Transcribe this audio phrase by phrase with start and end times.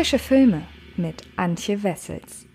[0.00, 0.62] Frische Filme
[0.96, 2.46] mit Antje Wessels.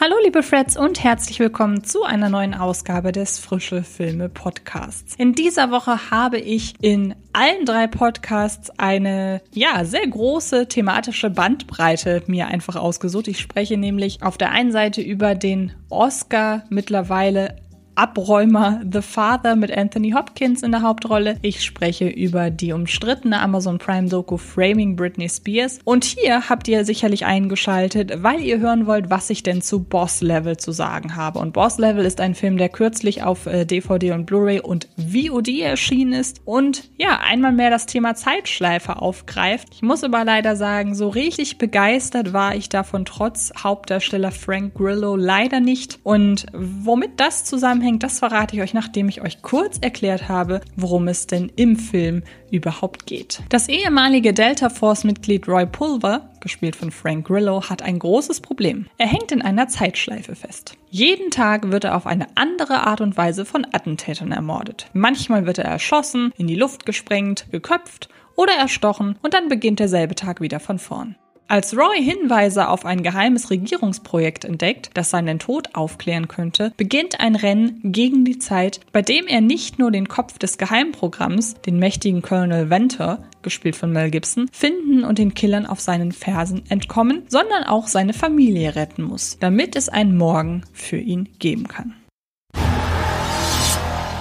[0.00, 5.14] Hallo liebe Freds und herzlich willkommen zu einer neuen Ausgabe des Frische Filme Podcasts.
[5.14, 12.24] In dieser Woche habe ich in allen drei Podcasts eine, ja, sehr große thematische Bandbreite
[12.26, 13.28] mir einfach ausgesucht.
[13.28, 17.54] Ich spreche nämlich auf der einen Seite über den Oscar mittlerweile
[17.96, 21.38] Abräumer The Father mit Anthony Hopkins in der Hauptrolle.
[21.40, 25.78] Ich spreche über die umstrittene Amazon Prime Doku Framing Britney Spears.
[25.82, 30.20] Und hier habt ihr sicherlich eingeschaltet, weil ihr hören wollt, was ich denn zu Boss
[30.20, 31.38] Level zu sagen habe.
[31.38, 35.60] Und Boss Level ist ein Film, der kürzlich auf DVD äh, und Blu-ray und VOD
[35.60, 39.68] erschienen ist und ja, einmal mehr das Thema Zeitschleife aufgreift.
[39.72, 45.16] Ich muss aber leider sagen, so richtig begeistert war ich davon trotz Hauptdarsteller Frank Grillo
[45.16, 45.98] leider nicht.
[46.02, 50.60] Und womit das zusammenhängt, zusammenhängt, das verrate ich euch, nachdem ich euch kurz erklärt habe,
[50.76, 53.42] worum es denn im Film überhaupt geht.
[53.48, 58.86] Das ehemalige Delta Force-Mitglied Roy Pulver, gespielt von Frank Grillo, hat ein großes Problem.
[58.98, 60.76] Er hängt in einer Zeitschleife fest.
[60.90, 64.88] Jeden Tag wird er auf eine andere Art und Weise von Attentätern ermordet.
[64.92, 70.14] Manchmal wird er erschossen, in die Luft gesprengt, geköpft oder erstochen und dann beginnt derselbe
[70.14, 71.16] Tag wieder von vorn.
[71.48, 77.36] Als Roy Hinweise auf ein geheimes Regierungsprojekt entdeckt, das seinen Tod aufklären könnte, beginnt ein
[77.36, 82.20] Rennen gegen die Zeit, bei dem er nicht nur den Kopf des Geheimprogramms, den mächtigen
[82.20, 87.62] Colonel Venter, gespielt von Mel Gibson, finden und den Killern auf seinen Fersen entkommen, sondern
[87.62, 91.94] auch seine Familie retten muss, damit es einen Morgen für ihn geben kann.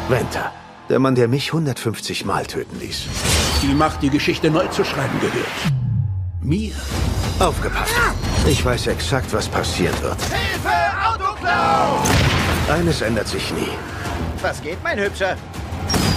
[0.10, 0.52] Venter,
[0.90, 3.08] der Mann, der mich 150 Mal töten ließ.
[3.64, 5.85] Die Macht, die Geschichte neu zu schreiben gehört.
[6.46, 6.74] Mir.
[7.40, 7.96] Aufgepasst.
[8.48, 10.18] Ich weiß exakt, was passieren wird.
[10.22, 10.70] Hilfe,
[11.04, 11.98] Autoklau!
[12.72, 13.72] Eines ändert sich nie.
[14.44, 15.36] Was geht, mein Hübscher?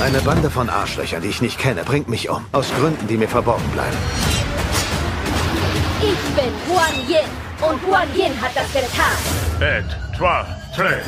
[0.03, 2.45] Eine Bande von Arschlöchern, die ich nicht kenne, bringt mich um.
[2.53, 3.97] Aus Gründen, die mir verborgen bleiben.
[6.01, 7.29] Ich bin Huan Yin
[7.67, 9.19] und Huan Yin hat das getan.
[9.61, 10.45] Et, trois,
[10.77, 11.07] tres.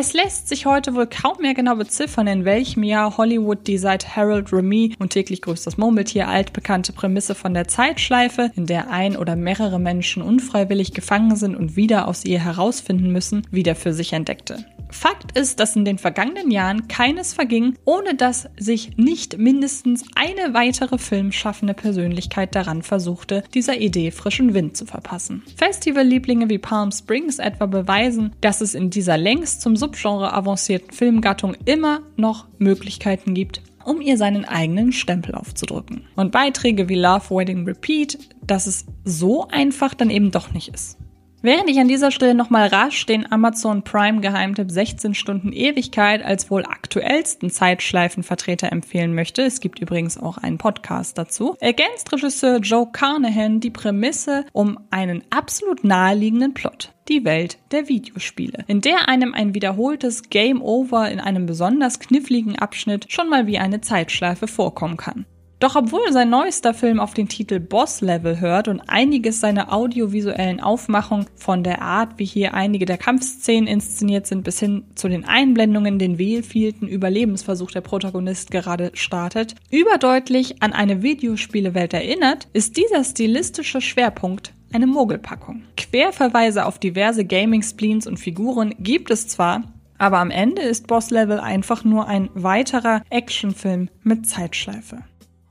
[0.00, 4.16] Es lässt sich heute wohl kaum mehr genau beziffern, in welchem Jahr Hollywood die seit
[4.16, 9.14] Harold Remy und täglich grüßt das Murmeltier altbekannte Prämisse von der Zeitschleife, in der ein
[9.14, 14.14] oder mehrere Menschen unfreiwillig gefangen sind und wieder aus ihr herausfinden müssen, wieder für sich
[14.14, 14.64] entdeckte.
[14.92, 20.54] Fakt ist, dass in den vergangenen Jahren keines verging, ohne dass sich nicht mindestens eine
[20.54, 25.42] weitere filmschaffende Persönlichkeit daran versuchte, dieser Idee frischen Wind zu verpassen.
[25.56, 31.54] Festivallieblinge wie Palm Springs etwa beweisen, dass es in dieser längst zum Subgenre avancierten Filmgattung
[31.64, 36.06] immer noch Möglichkeiten gibt, um ihr seinen eigenen Stempel aufzudrücken.
[36.16, 40.99] Und Beiträge wie Love Wedding Repeat, dass es so einfach dann eben doch nicht ist.
[41.42, 46.50] Während ich an dieser Stelle nochmal rasch den Amazon Prime Geheimtipp 16 Stunden Ewigkeit als
[46.50, 52.88] wohl aktuellsten Zeitschleifenvertreter empfehlen möchte, es gibt übrigens auch einen Podcast dazu, ergänzt Regisseur Joe
[52.92, 59.32] Carnahan die Prämisse um einen absolut naheliegenden Plot die Welt der Videospiele, in der einem
[59.32, 64.98] ein wiederholtes Game Over in einem besonders kniffligen Abschnitt schon mal wie eine Zeitschleife vorkommen
[64.98, 65.24] kann.
[65.60, 70.58] Doch obwohl sein neuester Film auf den Titel Boss Level hört und einiges seiner audiovisuellen
[70.58, 75.26] Aufmachung von der Art, wie hier einige der Kampfszenen inszeniert sind, bis hin zu den
[75.26, 83.04] Einblendungen, den wählvielten Überlebensversuch der Protagonist gerade startet, überdeutlich an eine Videospielewelt erinnert, ist dieser
[83.04, 85.64] stilistische Schwerpunkt eine Mogelpackung.
[85.76, 89.64] Querverweise auf diverse Gaming-Spleens und Figuren gibt es zwar,
[89.98, 95.02] aber am Ende ist Boss Level einfach nur ein weiterer Actionfilm mit Zeitschleife.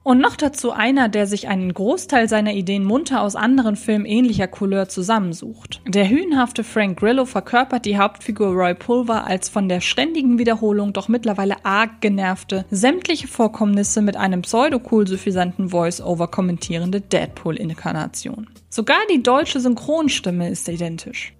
[0.01, 4.47] Und noch dazu einer, der sich einen Großteil seiner Ideen munter aus anderen Filmen ähnlicher
[4.47, 5.81] Couleur zusammensucht.
[5.85, 11.09] Der hühnhafte Frank Grillo verkörpert die Hauptfigur Roy Pulver als von der ständigen Wiederholung doch
[11.09, 18.47] mittlerweile arg genervte, sämtliche Vorkommnisse mit einem pseudo-cool suffisanten Voice-Over kommentierende Deadpool-Inkarnation.
[18.69, 21.33] Sogar die deutsche Synchronstimme ist identisch.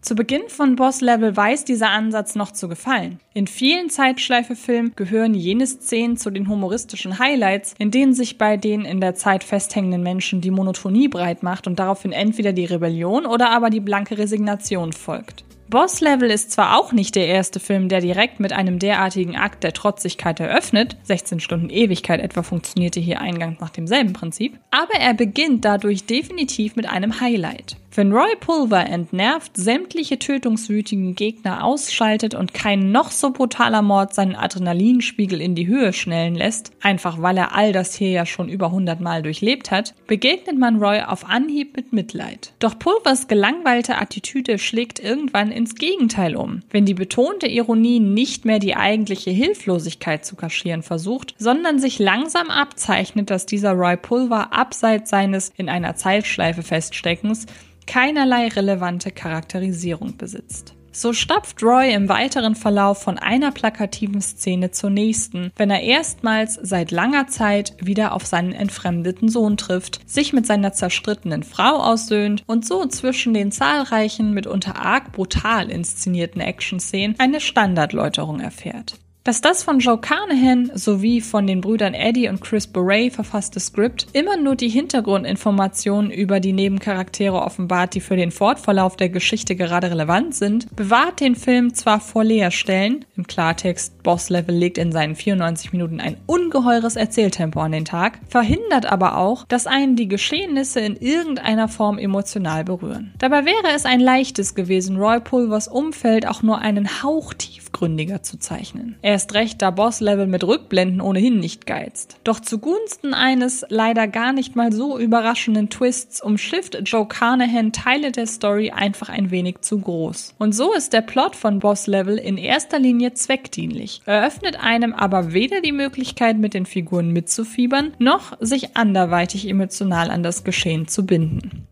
[0.00, 3.18] Zu Beginn von Boss Level weiß dieser Ansatz noch zu gefallen.
[3.34, 8.84] In vielen Zeitschleife-Filmen gehören jene Szenen zu den humoristischen Highlights, in denen sich bei den
[8.84, 13.50] in der Zeit festhängenden Menschen die Monotonie breit macht und daraufhin entweder die Rebellion oder
[13.50, 15.44] aber die blanke Resignation folgt.
[15.68, 19.64] Boss Level ist zwar auch nicht der erste Film, der direkt mit einem derartigen Akt
[19.64, 25.12] der Trotzigkeit eröffnet, 16 Stunden Ewigkeit etwa funktionierte hier eingangs nach demselben Prinzip, aber er
[25.12, 27.76] beginnt dadurch definitiv mit einem Highlight.
[27.98, 34.36] Wenn Roy Pulver entnervt sämtliche tötungswütigen Gegner ausschaltet und kein noch so brutaler Mord seinen
[34.36, 38.66] Adrenalinspiegel in die Höhe schnellen lässt, einfach weil er all das hier ja schon über
[38.66, 42.52] 100 Mal durchlebt hat, begegnet man Roy auf Anhieb mit Mitleid.
[42.60, 48.60] Doch Pulvers gelangweilte Attitüde schlägt irgendwann ins Gegenteil um, wenn die betonte Ironie nicht mehr
[48.60, 55.10] die eigentliche Hilflosigkeit zu kaschieren versucht, sondern sich langsam abzeichnet, dass dieser Roy Pulver abseits
[55.10, 57.46] seines in einer Zeitschleife feststeckens
[57.88, 60.74] keinerlei relevante Charakterisierung besitzt.
[60.92, 66.58] So stapft Roy im weiteren Verlauf von einer plakativen Szene zur nächsten, wenn er erstmals
[66.60, 72.42] seit langer Zeit wieder auf seinen entfremdeten Sohn trifft, sich mit seiner zerstrittenen Frau aussöhnt
[72.46, 78.98] und so zwischen den zahlreichen, mitunter arg brutal inszenierten Action-Szenen eine Standardläuterung erfährt.
[79.28, 84.06] Dass das von Joe Carnahan sowie von den Brüdern Eddie und Chris Boray verfasste Skript
[84.14, 89.90] immer nur die Hintergrundinformationen über die Nebencharaktere offenbart, die für den Fortverlauf der Geschichte gerade
[89.90, 95.14] relevant sind, bewahrt den Film zwar vor Leerstellen, im Klartext Boss Level legt in seinen
[95.14, 100.80] 94 Minuten ein ungeheures Erzähltempo an den Tag, verhindert aber auch, dass einen die Geschehnisse
[100.80, 103.12] in irgendeiner Form emotional berühren.
[103.18, 108.38] Dabei wäre es ein leichtes gewesen, Roy Pulvers Umfeld auch nur einen Hauch tiefgründiger zu
[108.38, 108.96] zeichnen.
[109.02, 112.18] Er Erst recht, da Boss-Level mit Rückblenden ohnehin nicht geizt.
[112.22, 118.28] Doch zugunsten eines leider gar nicht mal so überraschenden Twists umschifft Joe Carnahan Teile der
[118.28, 120.36] Story einfach ein wenig zu groß.
[120.38, 125.62] Und so ist der Plot von Boss-Level in erster Linie zweckdienlich, eröffnet einem aber weder
[125.62, 131.66] die Möglichkeit, mit den Figuren mitzufiebern, noch sich anderweitig emotional an das Geschehen zu binden.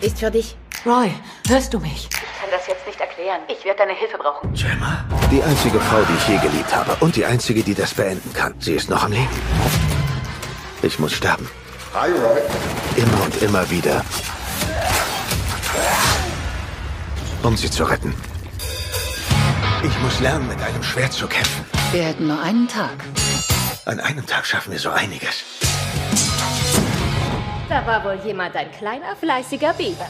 [0.00, 0.56] Ist für dich.
[0.84, 1.08] Roy,
[1.46, 2.08] hörst du mich?
[3.26, 3.42] Erklären.
[3.48, 4.52] Ich werde deine Hilfe brauchen.
[4.54, 5.04] Gemma?
[5.30, 6.96] Die einzige Frau, die ich je geliebt habe.
[7.00, 8.54] Und die einzige, die das beenden kann.
[8.58, 9.28] Sie ist noch am Leben.
[10.82, 11.48] Ich muss sterben.
[11.94, 12.40] Hi, Roy.
[12.96, 14.04] Immer und immer wieder.
[17.42, 18.14] Um sie zu retten.
[19.82, 21.64] Ich muss lernen, mit einem Schwert zu kämpfen.
[21.92, 23.04] Wir hätten nur einen Tag.
[23.84, 25.44] An einem Tag schaffen wir so einiges.
[27.68, 30.08] Da war wohl jemand ein kleiner, fleißiger Biber.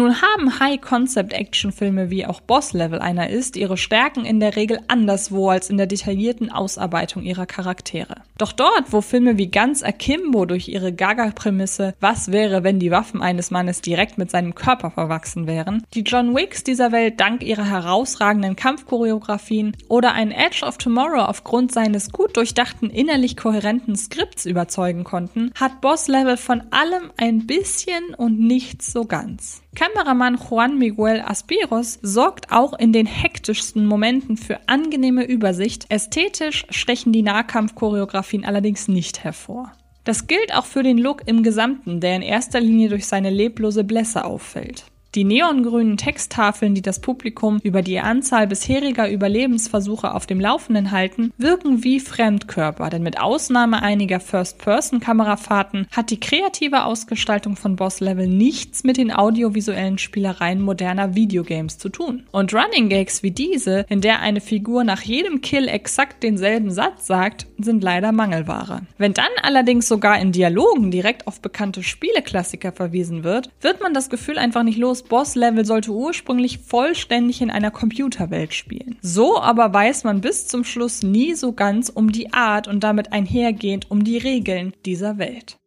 [0.00, 5.68] Nun haben High-Concept-Action-Filme, wie auch Boss-Level einer ist, ihre Stärken in der Regel anderswo als
[5.68, 8.14] in der detaillierten Ausarbeitung ihrer Charaktere.
[8.38, 13.20] Doch dort, wo Filme wie Ganz Akimbo durch ihre Gaga-Prämisse Was wäre, wenn die Waffen
[13.20, 17.68] eines Mannes direkt mit seinem Körper verwachsen wären, die John Wicks dieser Welt dank ihrer
[17.68, 25.04] herausragenden Kampfchoreografien oder ein Edge of Tomorrow aufgrund seines gut durchdachten, innerlich kohärenten Skripts überzeugen
[25.04, 29.60] konnten, hat Boss-Level von allem ein bisschen und nichts so ganz.
[29.92, 35.86] Kameramann Juan Miguel Aspiros sorgt auch in den hektischsten Momenten für angenehme Übersicht.
[35.88, 39.72] Ästhetisch stechen die Nahkampfchoreografien allerdings nicht hervor.
[40.04, 43.84] Das gilt auch für den Look im Gesamten, der in erster Linie durch seine leblose
[43.84, 44.84] Blässe auffällt.
[45.16, 51.32] Die neongrünen Texttafeln, die das Publikum über die Anzahl bisheriger Überlebensversuche auf dem Laufenden halten,
[51.36, 58.28] wirken wie Fremdkörper, denn mit Ausnahme einiger First-Person-Kamerafahrten hat die kreative Ausgestaltung von Boss Level
[58.28, 62.22] nichts mit den audiovisuellen Spielereien moderner Videogames zu tun.
[62.30, 67.08] Und Running Gags wie diese, in der eine Figur nach jedem Kill exakt denselben Satz
[67.08, 68.82] sagt, sind leider Mangelware.
[68.96, 74.08] Wenn dann allerdings sogar in Dialogen direkt auf bekannte Spieleklassiker verwiesen wird, wird man das
[74.08, 78.96] Gefühl einfach nicht los, Boss-Level sollte ursprünglich vollständig in einer Computerwelt spielen.
[79.00, 83.12] So aber weiß man bis zum Schluss nie so ganz um die Art und damit
[83.12, 85.60] einhergehend um die Regeln dieser Welt.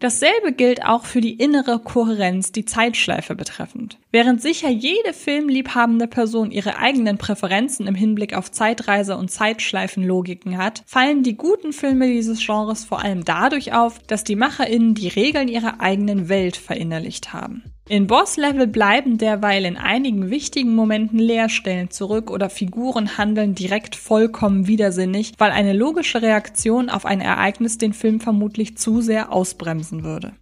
[0.00, 3.98] Dasselbe gilt auch für die innere Kohärenz, die Zeitschleife betreffend.
[4.12, 10.84] Während sicher jede filmliebhabende Person ihre eigenen Präferenzen im Hinblick auf Zeitreise und Zeitschleifenlogiken hat,
[10.86, 15.48] fallen die guten Filme dieses Genres vor allem dadurch auf, dass die MacherInnen die Regeln
[15.48, 17.64] ihrer eigenen Welt verinnerlicht haben.
[17.90, 24.66] In Boss-Level bleiben derweil in einigen wichtigen Momenten Leerstellen zurück oder Figuren handeln direkt vollkommen
[24.66, 30.34] widersinnig, weil eine logische Reaktion auf ein Ereignis den Film vermutlich zu sehr ausbremsen würde.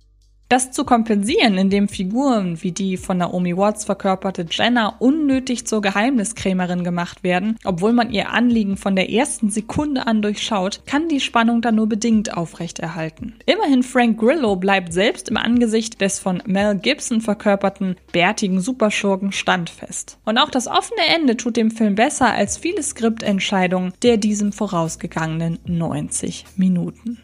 [0.49, 6.85] Das zu kompensieren, indem Figuren wie die von Naomi Watts verkörperte Jenna unnötig zur Geheimniskrämerin
[6.85, 11.62] gemacht werden, obwohl man ihr Anliegen von der ersten Sekunde an durchschaut, kann die Spannung
[11.62, 13.35] dann nur bedingt aufrechterhalten.
[13.45, 20.19] Immerhin Frank Grillo bleibt selbst im Angesicht des von Mel Gibson verkörperten bärtigen Superschurken standfest.
[20.25, 25.59] Und auch das offene Ende tut dem Film besser als viele Skriptentscheidungen der diesem vorausgegangenen
[25.67, 27.19] 90 Minuten.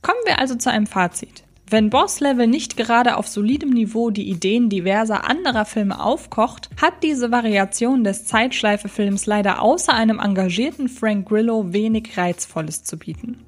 [0.00, 1.44] Kommen wir also zu einem Fazit.
[1.72, 7.02] Wenn Boss Level nicht gerade auf solidem Niveau die Ideen diverser anderer Filme aufkocht, hat
[7.02, 13.38] diese Variation des Zeitschleife-Films leider außer einem engagierten Frank Grillo wenig Reizvolles zu bieten.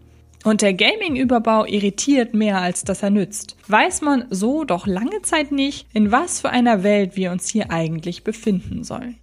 [0.43, 3.57] Und der Gaming-Überbau irritiert mehr, als dass er nützt.
[3.69, 7.71] Weiß man so doch lange Zeit nicht, in was für einer Welt wir uns hier
[7.71, 9.19] eigentlich befinden sollen.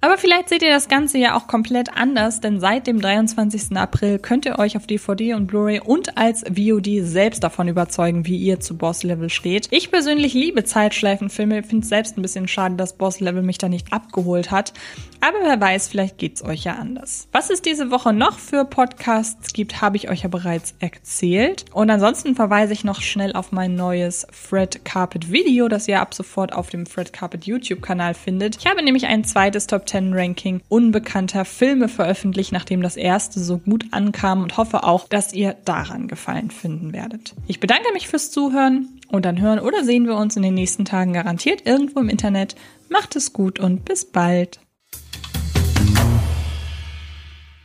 [0.00, 3.76] Aber vielleicht seht ihr das Ganze ja auch komplett anders, denn seit dem 23.
[3.76, 8.36] April könnt ihr euch auf DVD und Blu-ray und als VOD selbst davon überzeugen, wie
[8.36, 9.66] ihr zu Boss Level steht.
[9.72, 13.68] Ich persönlich liebe Zeitschleifenfilme, finde es selbst ein bisschen schade, dass Boss Level mich da
[13.68, 14.72] nicht abgeholt hat.
[15.20, 17.26] Aber wer weiß, vielleicht geht's euch ja anders.
[17.32, 21.64] Was es diese Woche noch für Podcasts gibt, habe ich euch ja bereits erzählt.
[21.72, 26.14] Und ansonsten verweise ich noch schnell auf mein neues Fred Carpet Video, das ihr ab
[26.14, 28.58] sofort auf dem Fred Carpet YouTube-Kanal findet.
[28.58, 33.58] Ich habe nämlich ein zweites Top 10 Ranking unbekannter Filme veröffentlicht, nachdem das erste so
[33.58, 37.34] gut ankam und hoffe auch, dass ihr daran gefallen finden werdet.
[37.46, 40.84] Ich bedanke mich fürs Zuhören und dann hören oder sehen wir uns in den nächsten
[40.84, 42.54] Tagen garantiert irgendwo im Internet.
[42.88, 44.60] Macht es gut und bis bald.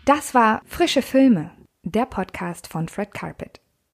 [0.05, 1.51] Das war Frische Filme,
[1.83, 3.62] der Podcast von Fred Carpet.